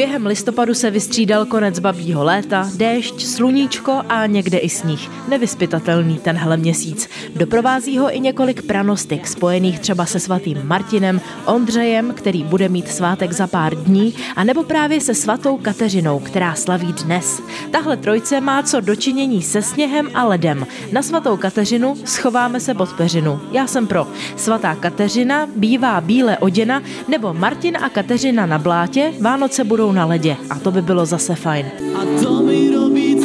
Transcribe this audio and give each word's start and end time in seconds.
Během 0.00 0.26
listopadu 0.26 0.74
se 0.74 0.90
vystřídal 0.90 1.44
konec 1.44 1.78
babího 1.78 2.24
léta, 2.24 2.70
déšť, 2.76 3.22
sluníčko 3.22 4.02
a 4.08 4.26
někde 4.26 4.58
i 4.58 4.68
sníh. 4.68 5.10
Nevyspytatelný 5.28 6.18
tenhle 6.18 6.56
měsíc. 6.56 7.08
Doprovází 7.36 7.98
ho 7.98 8.16
i 8.16 8.20
několik 8.20 8.62
pranostik 8.62 9.26
spojených 9.26 9.80
třeba 9.80 10.06
se 10.06 10.20
svatým 10.20 10.60
Martinem, 10.64 11.20
Ondřejem, 11.44 12.14
který 12.14 12.44
bude 12.44 12.68
mít 12.68 12.88
svátek 12.88 13.32
za 13.32 13.46
pár 13.46 13.74
dní, 13.74 14.14
a 14.36 14.44
nebo 14.44 14.62
právě 14.62 15.00
se 15.00 15.14
svatou 15.14 15.56
Kateřinou, 15.56 16.18
která 16.18 16.54
slaví 16.54 16.92
dnes. 16.92 17.42
Tahle 17.70 17.96
trojce 17.96 18.40
má 18.40 18.62
co 18.62 18.80
dočinění 18.80 19.42
se 19.42 19.62
sněhem 19.62 20.10
a 20.14 20.24
ledem. 20.24 20.66
Na 20.92 21.02
svatou 21.02 21.36
Kateřinu 21.36 21.96
schováme 22.04 22.60
se 22.60 22.74
pod 22.74 22.92
peřinu. 22.92 23.40
Já 23.52 23.66
jsem 23.66 23.86
pro. 23.86 24.06
Svatá 24.36 24.74
Kateřina 24.74 25.48
bývá 25.56 26.00
bíle 26.00 26.38
oděna, 26.38 26.82
nebo 27.08 27.34
Martin 27.34 27.76
a 27.76 27.88
Kateřina 27.88 28.46
na 28.46 28.58
blátě, 28.58 29.12
Vánoce 29.20 29.64
budou 29.64 29.89
na 29.92 30.04
ledě 30.04 30.36
a 30.50 30.58
to 30.58 30.70
by 30.70 30.82
bylo 30.82 31.06
zase 31.06 31.34
fajn. 31.34 31.66
A 31.94 32.22
to 32.22 32.42
mi 32.42 32.70
robí 32.74 33.20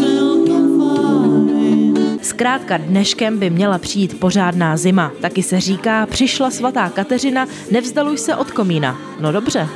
Zkrátka 2.35 2.77
dneškem 2.77 3.39
by 3.39 3.49
měla 3.49 3.77
přijít 3.77 4.19
pořádná 4.19 4.77
zima. 4.77 5.11
Taky 5.21 5.43
se 5.43 5.59
říká, 5.59 6.05
přišla 6.05 6.51
svatá 6.51 6.89
Kateřina, 6.89 7.47
nevzdaluj 7.71 8.17
se 8.17 8.35
od 8.35 8.51
komína. 8.51 8.99
No 9.19 9.31
dobře. 9.31 9.67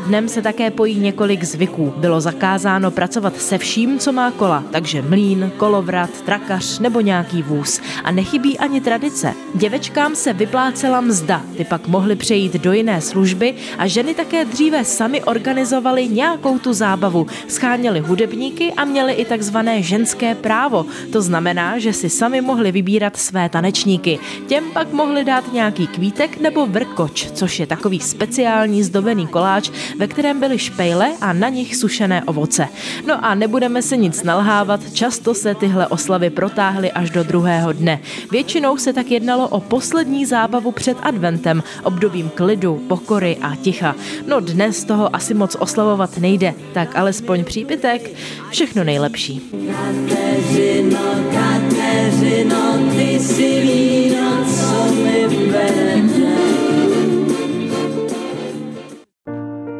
Dnem 0.00 0.28
se 0.28 0.42
také 0.42 0.70
pojí 0.70 1.00
několik 1.00 1.44
zvyků. 1.44 1.94
Bylo 1.96 2.20
zakázáno 2.20 2.90
pracovat 2.90 3.36
se 3.40 3.58
vším, 3.58 3.98
co 3.98 4.12
má 4.12 4.30
kola, 4.30 4.64
takže 4.70 5.02
mlín, 5.02 5.52
kolovrat, 5.56 6.10
trakař 6.22 6.78
nebo 6.78 7.00
nějaký 7.00 7.42
vůz. 7.42 7.80
A 8.04 8.10
nechybí 8.10 8.58
ani 8.58 8.80
tradice. 8.80 9.34
Děvečkám 9.54 10.14
se 10.14 10.32
vyplácela 10.32 11.00
mzda, 11.00 11.42
ty 11.56 11.64
pak 11.64 11.88
mohly 11.88 12.16
přejít 12.16 12.52
do 12.52 12.72
jiné 12.72 13.00
služby 13.00 13.54
a 13.78 13.86
ženy 13.86 14.14
také 14.14 14.44
dříve 14.44 14.84
sami 14.84 15.22
organizovaly 15.22 16.08
nějakou 16.08 16.58
tu 16.58 16.72
zábavu. 16.72 17.26
Scháněly 17.48 18.00
hudebníky 18.00 18.72
a 18.72 18.84
měly 18.84 19.12
i 19.12 19.24
takzvané 19.24 19.82
ženské 19.82 20.34
právo. 20.34 20.86
To 21.12 21.22
znamená, 21.22 21.78
že 21.78 21.92
si 21.92 22.10
sami 22.10 22.40
mohli 22.40 22.72
vybírat 22.72 23.16
své 23.16 23.48
tanečníky. 23.48 24.18
Těm 24.46 24.64
pak 24.72 24.92
mohli 24.92 25.24
dát 25.24 25.52
nějaký 25.52 25.86
kvítek 25.86 26.40
nebo 26.40 26.66
vrkoč, 26.66 27.30
což 27.32 27.60
je 27.60 27.66
takový 27.66 28.00
speciální 28.00 28.82
zdobený 28.82 29.26
koláč, 29.26 29.70
ve 29.98 30.06
kterém 30.06 30.40
byly 30.40 30.58
špejle 30.58 31.12
a 31.20 31.32
na 31.32 31.48
nich 31.48 31.76
sušené 31.76 32.22
ovoce. 32.24 32.68
No 33.06 33.24
a 33.24 33.34
nebudeme 33.34 33.82
se 33.82 33.96
nic 33.96 34.22
nalhávat, 34.22 34.92
často 34.92 35.34
se 35.34 35.54
tyhle 35.54 35.86
oslavy 35.86 36.30
protáhly 36.30 36.92
až 36.92 37.10
do 37.10 37.22
druhého 37.22 37.72
dne. 37.72 38.00
Většinou 38.30 38.76
se 38.76 38.92
tak 38.92 39.10
jednalo 39.10 39.48
o 39.48 39.60
poslední 39.60 40.26
zábavu 40.26 40.72
před 40.72 40.96
adventem, 41.02 41.62
obdobím 41.82 42.30
klidu, 42.34 42.76
pokory 42.88 43.36
a 43.42 43.56
ticha. 43.56 43.94
No 44.26 44.40
dnes 44.40 44.84
toho 44.84 45.16
asi 45.16 45.34
moc 45.34 45.56
oslavovat 45.58 46.18
nejde, 46.18 46.54
tak 46.72 46.96
alespoň 46.96 47.44
přípitek, 47.44 48.10
všechno 48.50 48.84
nejlepší. 48.84 49.50
Kateřino, 49.50 50.98
Kateřino, 51.32 52.78
ty 52.96 53.18
si 53.18 53.89